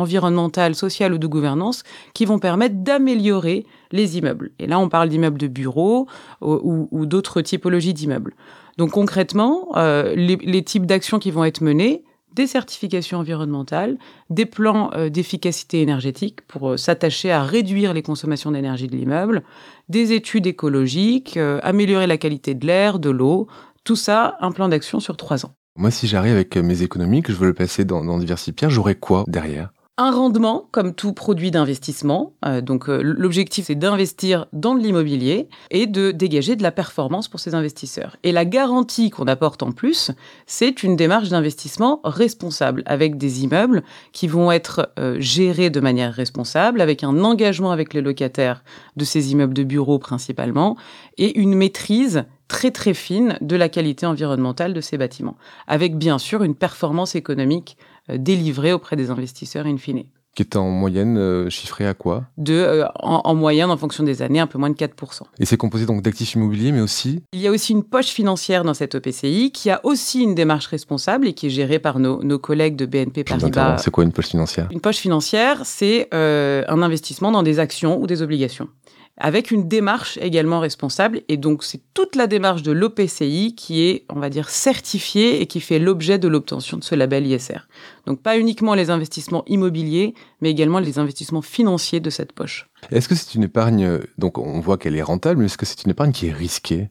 environnementales, 0.02 0.76
sociales 0.76 1.14
ou 1.14 1.18
de 1.18 1.28
gouvernance 1.28 1.84
qui 2.14 2.26
vont 2.26 2.40
permettre 2.40 2.76
d'améliorer 2.76 3.66
les 3.92 4.18
immeubles. 4.18 4.52
Et 4.60 4.68
là, 4.68 4.80
on 4.80 4.90
parle 4.90 5.10
d'immeubles 5.10 5.40
de 5.40 5.48
bureaux 5.48 6.08
ou, 6.42 7.06
d'autres 7.06 7.42
typologies 7.42 7.94
d'immeubles. 7.94 8.36
Donc 8.78 8.92
concrètement, 8.92 9.70
euh, 9.76 10.16
les, 10.16 10.64
types 10.64 10.86
d'actions 10.86 11.20
qui 11.20 11.32
vont 11.32 11.44
être 11.44 11.62
menées, 11.62 12.04
des 12.34 12.48
certifications 12.48 13.18
environnementales, 13.20 13.98
des 14.30 14.46
plans 14.46 14.92
euh, 14.94 15.10
d'efficacité 15.10 15.82
énergétique 15.82 16.42
pour 16.48 16.72
euh, 16.72 16.78
s'attacher 16.78 17.32
à 17.32 17.44
réduire 17.44 17.94
les 17.94 18.02
consommations 18.02 18.52
d'énergie 18.52 18.88
de 18.88 18.96
l'immeuble, 18.96 19.44
des 19.90 20.14
études 20.14 20.48
écologiques, 20.48 21.38
euh, 21.38 21.60
améliorer 21.64 22.08
la 22.08 22.18
qualité 22.18 22.54
de 22.54 22.66
l'air, 22.66 23.00
de 23.00 23.10
l'eau, 23.10 23.48
tout 23.84 23.96
ça, 23.96 24.38
un 24.42 24.52
plan 24.52 24.70
d'action 24.70 25.00
sur 25.00 25.18
trois 25.18 25.46
ans. 25.46 25.54
Moi, 25.76 25.92
si 25.92 26.08
j'arrive 26.08 26.34
avec 26.34 26.56
mes 26.58 26.82
économies, 26.82 27.24
que 27.24 27.32
je 27.32 27.38
veux 27.38 27.48
le 27.48 27.54
passer 27.54 27.86
dans, 27.86 28.04
dans 28.04 28.18
Diversipierre, 28.18 28.70
j'aurai 28.70 28.96
quoi 28.96 29.24
derrière? 29.28 29.72
Un 30.00 30.12
rendement 30.12 30.70
comme 30.72 30.94
tout 30.94 31.12
produit 31.12 31.52
d'investissement. 31.52 32.32
Euh, 32.46 32.62
donc 32.62 32.88
euh, 32.88 33.02
l'objectif 33.04 33.66
c'est 33.66 33.76
d'investir 33.76 34.48
dans 34.54 34.74
de 34.74 34.80
l'immobilier 34.80 35.50
et 35.72 35.88
de 35.88 36.12
dégager 36.12 36.56
de 36.56 36.64
la 36.64 36.72
performance 36.72 37.28
pour 37.28 37.42
ces 37.42 37.54
investisseurs. 37.54 38.16
Et 38.24 38.32
la 38.32 38.46
garantie 38.46 39.10
qu'on 39.10 39.28
apporte 39.28 39.62
en 39.62 39.74
plus, 39.74 40.12
c'est 40.48 40.84
une 40.84 40.96
démarche 40.96 41.28
d'investissement 41.28 42.00
responsable 42.06 42.82
avec 42.86 43.18
des 43.18 43.44
immeubles 43.44 43.84
qui 44.14 44.28
vont 44.28 44.54
être 44.54 44.90
euh, 44.98 45.18
gérés 45.20 45.70
de 45.70 45.82
manière 45.82 46.14
responsable, 46.14 46.80
avec 46.80 47.04
un 47.04 47.22
engagement 47.26 47.72
avec 47.72 47.94
les 47.94 48.02
locataires 48.02 48.64
de 48.96 49.04
ces 49.04 49.34
immeubles 49.34 49.54
de 49.54 49.64
bureaux 49.64 50.00
principalement 50.00 50.78
et 51.18 51.38
une 51.38 51.56
maîtrise 51.56 52.24
très 52.48 52.72
très 52.72 52.94
fine 52.94 53.38
de 53.42 53.56
la 53.56 53.70
qualité 53.70 54.06
environnementale 54.06 54.74
de 54.74 54.82
ces 54.82 54.98
bâtiments, 54.98 55.38
avec 55.68 55.98
bien 55.98 56.18
sûr 56.18 56.44
une 56.44 56.56
performance 56.56 57.16
économique 57.16 57.78
délivrée 58.18 58.74
auprès 58.74 58.96
des 58.96 59.10
investisseurs 59.10 59.66
in 59.66 59.78
fine. 59.78 60.04
Qui 60.36 60.44
est 60.44 60.56
en 60.56 60.70
moyenne 60.70 61.18
euh, 61.18 61.50
chiffré 61.50 61.88
à 61.88 61.94
quoi? 61.94 62.26
De, 62.38 62.54
euh, 62.54 62.86
en, 63.00 63.34
moyenne, 63.34 63.72
en 63.72 63.78
fonction 63.78 64.04
des 64.04 64.22
années, 64.22 64.40
un 64.40 64.48
peu 64.48 64.60
moins 64.60 64.70
de 64.70 64.76
4%. 64.76 65.24
Et 65.40 65.46
c'est 65.46 65.58
composé 65.58 65.86
donc 65.86 66.04
d'actifs 66.04 66.34
immobiliers, 66.36 66.72
mais 66.72 66.82
aussi? 66.82 67.24
Il 67.34 67.40
y 67.40 67.48
a 67.48 67.52
aussi 67.52 67.74
une 67.74 67.84
poche 67.84 68.10
financière 68.10 68.64
dans 68.64 68.76
cette 68.76 68.94
EPCI 68.96 69.52
qui 69.52 69.72
a 69.72 69.82
aussi 69.84 70.22
une 70.22 70.36
démarche 70.36 70.68
responsable 70.68 71.28
et 71.28 71.34
qui 71.34 71.48
est 71.48 71.50
gérée 71.50 71.80
par 71.80 72.00
nos, 72.00 72.24
nos 72.24 72.38
collègues 72.38 72.76
de 72.76 72.86
BNP 72.86 73.24
Paribas. 73.24 73.80
C'est 73.80 73.92
quoi 73.92 74.04
une 74.04 74.12
poche 74.12 74.28
financière? 74.28 74.68
Une 74.72 74.82
poche 74.82 74.98
financière, 74.98 75.62
c'est 75.66 76.08
un 76.14 76.82
investissement 76.82 77.32
dans 77.32 77.44
des 77.44 77.60
actions 77.60 78.00
ou 78.00 78.08
des 78.08 78.22
obligations 78.22 78.70
avec 79.20 79.52
une 79.52 79.68
démarche 79.68 80.18
également 80.22 80.60
responsable. 80.60 81.22
Et 81.28 81.38
donc, 81.38 81.64
c'est 81.64 81.82
toute 81.94 82.16
la 82.16 82.28
démarche 82.28 82.64
de 82.64 82.72
l'OPCI 82.72 83.54
qui 83.56 83.84
est, 83.84 84.06
on 84.10 84.20
va 84.20 84.30
dire, 84.30 84.50
certifiée 84.50 85.42
et 85.42 85.46
qui 85.46 85.60
fait 85.60 85.80
l'objet 85.80 86.18
de 86.18 86.28
l'obtention 86.28 86.78
de 86.78 86.84
ce 86.84 86.96
label 86.96 87.28
ISR. 87.28 87.68
Donc, 88.08 88.22
pas 88.22 88.38
uniquement 88.38 88.74
les 88.74 88.90
investissements 88.90 89.44
immobiliers, 89.48 90.14
mais 90.42 90.50
également 90.50 90.80
les 90.80 91.00
investissements 91.00 91.42
financiers 91.42 92.00
de 92.00 92.10
cette 92.10 92.32
poche. 92.32 92.70
Est-ce 92.92 93.10
que 93.10 93.16
c'est 93.16 93.36
une 93.36 93.44
épargne, 93.44 94.00
donc 94.18 94.38
on 94.38 94.60
voit 94.60 94.78
qu'elle 94.78 94.96
est 94.96 95.02
rentable, 95.02 95.42
mais 95.42 95.46
est-ce 95.46 95.58
que 95.58 95.66
c'est 95.66 95.84
une 95.84 95.92
épargne 95.92 96.12
qui 96.12 96.28
est 96.28 96.34
risquée? 96.34 96.90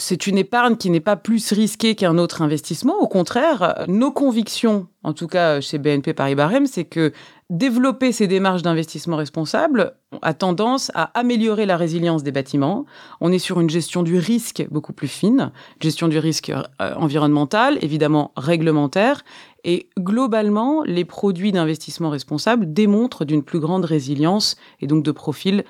C'est 0.00 0.28
une 0.28 0.38
épargne 0.38 0.76
qui 0.76 0.90
n'est 0.90 1.00
pas 1.00 1.16
plus 1.16 1.52
risquée 1.52 1.96
qu'un 1.96 2.18
autre 2.18 2.40
investissement. 2.40 2.94
Au 3.00 3.08
contraire, 3.08 3.84
nos 3.88 4.12
convictions, 4.12 4.86
en 5.02 5.12
tout 5.12 5.26
cas 5.26 5.60
chez 5.60 5.78
BNP 5.78 6.14
Paribas 6.14 6.52
c'est 6.66 6.84
que 6.84 7.12
développer 7.50 8.12
ces 8.12 8.26
démarches 8.26 8.62
d'investissement 8.62 9.16
responsable 9.16 9.94
a 10.22 10.34
tendance 10.34 10.90
à 10.94 11.04
améliorer 11.18 11.64
la 11.64 11.76
résilience 11.76 12.22
des 12.22 12.32
bâtiments. 12.32 12.84
On 13.20 13.32
est 13.32 13.38
sur 13.38 13.60
une 13.60 13.70
gestion 13.70 14.02
du 14.02 14.18
risque 14.18 14.66
beaucoup 14.70 14.92
plus 14.92 15.08
fine, 15.08 15.50
gestion 15.80 16.08
du 16.08 16.18
risque 16.18 16.50
euh, 16.50 16.94
environnemental, 16.96 17.78
évidemment 17.82 18.32
réglementaire, 18.36 19.24
et 19.64 19.88
globalement, 19.98 20.82
les 20.84 21.04
produits 21.04 21.52
d'investissement 21.52 22.10
responsable 22.10 22.72
démontrent 22.72 23.24
d'une 23.24 23.42
plus 23.42 23.60
grande 23.60 23.84
résilience 23.84 24.56
et 24.80 24.86
donc 24.86 25.02
de 25.02 25.12
profils 25.12 25.64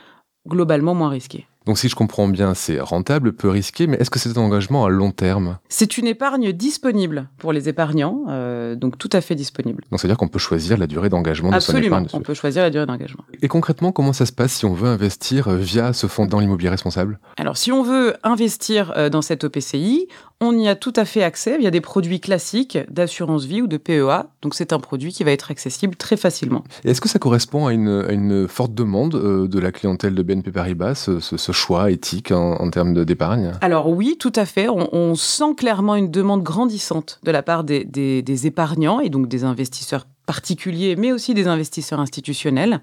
globalement 0.47 0.95
moins 0.95 1.09
risqués. 1.09 1.47
Donc 1.69 1.77
si 1.77 1.91
je 1.91 1.95
comprends 1.95 2.29
bien, 2.29 2.55
c'est 2.55 2.81
rentable, 2.81 3.35
peu 3.35 3.51
risqué, 3.51 3.87
mais 3.87 3.99
est-ce 3.99 4.09
que 4.09 4.19
c'est 4.19 4.39
un 4.39 4.41
engagement 4.41 4.87
à 4.87 4.89
long 4.89 5.11
terme? 5.11 5.59
C'est 5.69 5.99
une 5.99 6.07
épargne 6.07 6.51
disponible 6.53 7.29
pour 7.37 7.53
les 7.53 7.69
épargnants, 7.69 8.25
euh, 8.31 8.75
donc 8.75 8.97
tout 8.97 9.11
à 9.13 9.21
fait 9.21 9.35
disponible. 9.35 9.85
Donc 9.91 10.01
c'est-à-dire 10.01 10.17
qu'on 10.17 10.29
peut 10.29 10.39
choisir 10.39 10.79
la 10.79 10.87
durée 10.87 11.11
d'engagement 11.11 11.51
de 11.51 11.61
son 11.61 11.73
épargne 11.73 12.05
Absolument, 12.05 12.09
on 12.15 12.21
peut 12.23 12.33
choisir 12.33 12.63
la 12.63 12.71
durée 12.71 12.87
d'engagement. 12.87 13.23
Et 13.43 13.49
concrètement, 13.49 13.93
comment 13.93 14.15
ça 14.15 14.25
se 14.25 14.33
passe 14.33 14.55
si 14.55 14.65
on 14.65 14.73
veut 14.73 14.89
investir 14.89 15.49
euh, 15.49 15.59
via 15.59 15.93
ce 15.93 16.07
fonds 16.07 16.25
dans 16.25 16.41
l'immobilier 16.41 16.71
responsable? 16.71 17.19
Alors 17.37 17.59
si 17.59 17.71
on 17.71 17.83
veut 17.83 18.15
investir 18.23 18.95
euh, 18.97 19.11
dans 19.11 19.21
cette 19.21 19.45
OPCI, 19.45 20.09
on 20.41 20.57
y 20.57 20.69
a 20.69 20.77
tout 20.77 20.93
à 20.97 21.05
fait 21.05 21.23
accès 21.23 21.59
via 21.59 21.71
des 21.71 21.81
produits 21.81 22.21
classiques 22.21 22.79
d'assurance 22.91 23.45
vie 23.45 23.63
ou 23.63 23.67
de 23.67 23.77
PEA. 23.77 24.27
Donc 24.43 24.55
c'est 24.55 24.73
un 24.73 24.79
produit 24.79 25.13
qui 25.13 25.25
va 25.25 25.33
être 25.33 25.51
accessible 25.51 25.97
très 25.97 26.17
facilement. 26.17 26.65
Est-ce 26.85 27.01
que 27.01 27.09
ça 27.09 27.19
correspond 27.19 27.67
à 27.67 27.73
une, 27.73 28.47
forte 28.49 28.75
demande 28.75 29.15
euh, 29.15 29.49
de 29.49 29.59
la 29.59 29.73
clientèle 29.73 30.15
de 30.15 30.23
BNP 30.23 30.53
Paribas, 30.53 30.95
ce, 30.95 31.53
choix 31.53 31.91
éthique 31.91 32.31
en, 32.31 32.71
termes 32.71 33.05
d'épargne? 33.05 33.53
Alors 33.61 33.89
oui, 33.89 34.17
tout 34.19 34.33
à 34.37 34.45
fait. 34.45 34.69
On, 34.69 35.15
sent 35.15 35.55
clairement 35.57 35.97
une 35.97 36.11
demande 36.11 36.43
grandissante 36.43 37.19
de 37.25 37.31
la 37.31 37.43
part 37.43 37.65
des 37.65 38.47
épargnants 38.47 39.01
et 39.01 39.09
donc 39.09 39.27
des 39.27 39.45
investisseurs 39.45 40.07
particuliers, 40.29 40.95
mais 40.95 41.11
aussi 41.11 41.33
des 41.33 41.47
investisseurs 41.47 42.01
institutionnels. 42.01 42.83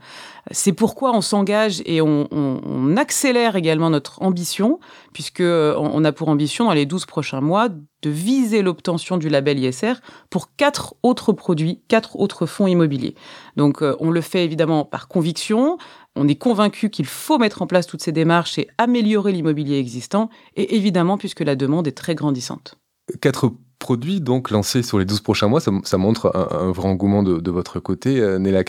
C'est 0.49 0.73
pourquoi 0.73 1.15
on 1.15 1.21
s'engage 1.21 1.83
et 1.85 2.01
on, 2.01 2.97
accélère 2.97 3.55
également 3.55 3.91
notre 3.91 4.23
ambition, 4.23 4.79
puisque 5.13 5.41
euh, 5.41 5.75
on 5.77 6.03
a 6.05 6.11
pour 6.11 6.29
ambition 6.29 6.65
dans 6.65 6.73
les 6.73 6.87
12 6.87 7.05
prochains 7.05 7.41
mois 7.41 7.69
de 7.69 8.09
viser 8.09 8.63
l'obtention 8.63 9.17
du 9.17 9.29
label 9.29 9.59
ISR 9.59 9.93
pour 10.31 10.55
quatre 10.55 10.95
autres 11.03 11.33
produits, 11.33 11.83
quatre 11.87 12.15
autres 12.15 12.47
fonds 12.47 12.65
immobiliers. 12.65 13.13
Donc 13.57 13.83
euh, 13.83 13.95
on 13.99 14.09
le 14.09 14.21
fait 14.21 14.43
évidemment 14.43 14.83
par 14.83 15.07
conviction, 15.07 15.77
on 16.15 16.27
est 16.27 16.35
convaincu 16.35 16.89
qu'il 16.89 17.05
faut 17.05 17.37
mettre 17.37 17.61
en 17.61 17.67
place 17.67 17.85
toutes 17.85 18.01
ces 18.01 18.11
démarches 18.11 18.57
et 18.57 18.69
améliorer 18.79 19.33
l'immobilier 19.33 19.77
existant, 19.77 20.29
et 20.55 20.75
évidemment 20.77 21.19
puisque 21.19 21.41
la 21.41 21.55
demande 21.55 21.87
est 21.87 21.97
très 21.97 22.15
grandissante. 22.15 22.79
Produits 23.79 24.21
donc 24.21 24.51
lancés 24.51 24.83
sur 24.83 24.99
les 24.99 25.05
12 25.05 25.21
prochains 25.21 25.47
mois, 25.47 25.59
ça, 25.59 25.97
montre 25.97 26.31
un, 26.35 26.71
vrai 26.71 26.87
engouement 26.87 27.23
de, 27.23 27.51
votre 27.51 27.79
côté, 27.79 28.19
euh, 28.19 28.39
Néla 28.39 28.63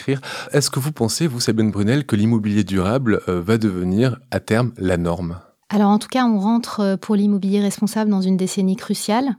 Est-ce 0.53 0.71
que 0.71 0.81
vous 0.81 0.93
pensez, 0.93 1.27
vous, 1.27 1.41
Sabine 1.41 1.71
Brunel, 1.71 2.07
que 2.07 2.17
l'immobilier 2.17 2.65
durable 2.65 3.21
euh, 3.29 3.41
va 3.41 3.59
devenir 3.59 4.19
à 4.31 4.41
terme 4.41 4.73
la 4.77 4.97
norme? 4.97 5.41
Alors 5.69 5.91
en 5.91 5.99
tout 5.99 6.09
cas, 6.09 6.25
on 6.25 6.39
rentre 6.39 6.81
euh, 6.81 6.97
pour 6.97 7.17
l'immobilier 7.17 7.61
responsable 7.61 8.11
dans 8.11 8.21
une 8.21 8.37
décennie 8.37 8.77
cruciale. 8.77 9.37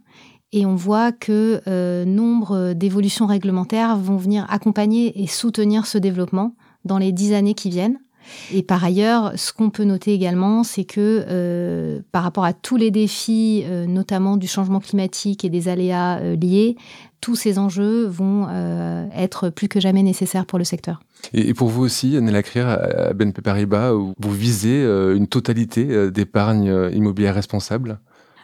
Et 0.53 0.65
on 0.65 0.75
voit 0.75 1.11
que 1.11 1.61
nombre 2.05 2.71
d'évolutions 2.71 3.25
réglementaires 3.25 3.97
vont 3.97 4.15
venir 4.15 4.45
accompagner 4.49 5.21
et 5.21 5.27
soutenir 5.27 5.85
ce 5.85 5.97
développement 5.97 6.55
dans 6.85 6.97
les 6.97 7.11
dix 7.11 7.33
années 7.33 7.53
qui 7.53 7.69
viennent. 7.69 7.99
Et 8.53 8.63
par 8.63 8.83
ailleurs, 8.83 9.33
ce 9.35 9.53
qu'on 9.53 9.69
peut 9.69 9.83
noter 9.83 10.13
également, 10.13 10.63
c'est 10.63 10.83
que 10.83 11.25
euh, 11.27 11.99
par 12.11 12.23
rapport 12.23 12.45
à 12.45 12.53
tous 12.53 12.77
les 12.77 12.91
défis, 12.91 13.63
euh, 13.65 13.85
notamment 13.85 14.37
du 14.37 14.47
changement 14.47 14.79
climatique 14.79 15.45
et 15.45 15.49
des 15.49 15.67
aléas 15.67 16.19
euh, 16.19 16.35
liés, 16.35 16.75
tous 17.19 17.35
ces 17.35 17.57
enjeux 17.57 18.05
vont 18.05 18.47
être 19.11 19.49
plus 19.49 19.67
que 19.67 19.79
jamais 19.79 20.03
nécessaires 20.03 20.45
pour 20.45 20.59
le 20.59 20.63
secteur. 20.63 21.01
Et, 21.33 21.55
pour 21.55 21.67
vous 21.67 21.81
aussi, 21.81 22.15
Annela 22.15 22.43
Crier, 22.43 22.63
à 22.63 23.11
BNP 23.13 23.41
Paribas, 23.41 23.91
vous 23.91 24.31
visez 24.31 24.83
une 24.83 25.25
totalité 25.25 26.11
d'épargne 26.11 26.91
immobilière 26.93 27.33
responsable? 27.33 27.99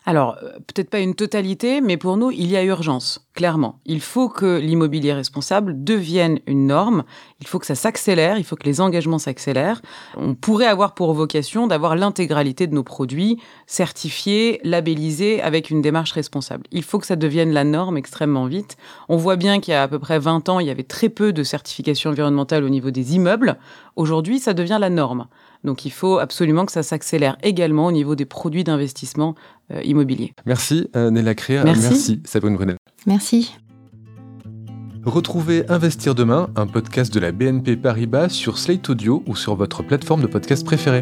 Alors, 0.05 0.37
euh, 0.43 0.51
peut-être 0.67 0.89
pas 0.89 0.99
une 0.99 1.15
totalité, 1.15 1.79
mais 1.79 1.95
pour 1.95 2.17
nous, 2.17 2.29
il 2.29 2.47
y 2.47 2.57
a 2.57 2.63
urgence, 2.63 3.25
clairement. 3.33 3.79
Il 3.85 4.01
faut 4.01 4.27
que 4.27 4.59
l'immobilier 4.59 5.13
responsable 5.13 5.81
devienne 5.81 6.39
une 6.45 6.67
norme, 6.67 7.03
il 7.39 7.47
faut 7.47 7.57
que 7.57 7.65
ça 7.65 7.75
s'accélère, 7.75 8.37
il 8.37 8.43
faut 8.43 8.57
que 8.57 8.65
les 8.65 8.81
engagements 8.81 9.17
s'accélèrent. 9.17 9.81
On 10.17 10.35
pourrait 10.35 10.67
avoir 10.67 10.93
pour 10.93 11.13
vocation 11.13 11.67
d'avoir 11.67 11.95
l'intégralité 11.95 12.67
de 12.67 12.75
nos 12.75 12.83
produits 12.83 13.39
certifiés, 13.65 14.59
labellisés, 14.65 15.41
avec 15.41 15.69
une 15.69 15.81
démarche 15.81 16.11
responsable. 16.11 16.67
Il 16.71 16.83
faut 16.83 16.99
que 16.99 17.07
ça 17.07 17.15
devienne 17.15 17.53
la 17.53 17.63
norme 17.63 17.95
extrêmement 17.95 18.45
vite. 18.45 18.75
On 19.07 19.15
voit 19.15 19.37
bien 19.37 19.61
qu'il 19.61 19.73
y 19.73 19.75
a 19.75 19.83
à 19.83 19.87
peu 19.87 19.99
près 19.99 20.19
20 20.19 20.49
ans, 20.49 20.59
il 20.59 20.67
y 20.67 20.71
avait 20.71 20.83
très 20.83 21.07
peu 21.07 21.31
de 21.31 21.43
certification 21.43 22.09
environnementale 22.09 22.65
au 22.65 22.69
niveau 22.69 22.91
des 22.91 23.15
immeubles. 23.15 23.57
Aujourd'hui, 23.95 24.39
ça 24.39 24.53
devient 24.53 24.79
la 24.81 24.89
norme. 24.89 25.27
Donc 25.63 25.85
il 25.85 25.91
faut 25.91 26.19
absolument 26.19 26.65
que 26.65 26.71
ça 26.71 26.83
s'accélère 26.83 27.37
également 27.43 27.87
au 27.87 27.91
niveau 27.91 28.15
des 28.15 28.25
produits 28.25 28.63
d'investissement 28.63 29.35
euh, 29.71 29.81
immobilier. 29.83 30.33
Merci 30.45 30.89
euh, 30.95 31.09
Néla 31.09 31.35
Créa. 31.35 31.63
Merci. 31.63 31.81
Merci 31.81 32.21
Sabrine 32.25 32.55
Brunel. 32.55 32.77
Merci. 33.05 33.55
Retrouvez 35.05 35.69
Investir 35.69 36.15
demain, 36.15 36.49
un 36.55 36.65
podcast 36.65 37.13
de 37.13 37.19
la 37.19 37.33
BNP 37.33 37.75
Paribas 37.75 38.29
sur 38.29 38.57
Slate 38.57 38.89
Audio 38.89 39.21
ou 39.27 39.35
sur 39.35 39.55
votre 39.55 39.83
plateforme 39.83 40.21
de 40.21 40.27
podcast 40.27 40.65
préférée. 40.65 41.01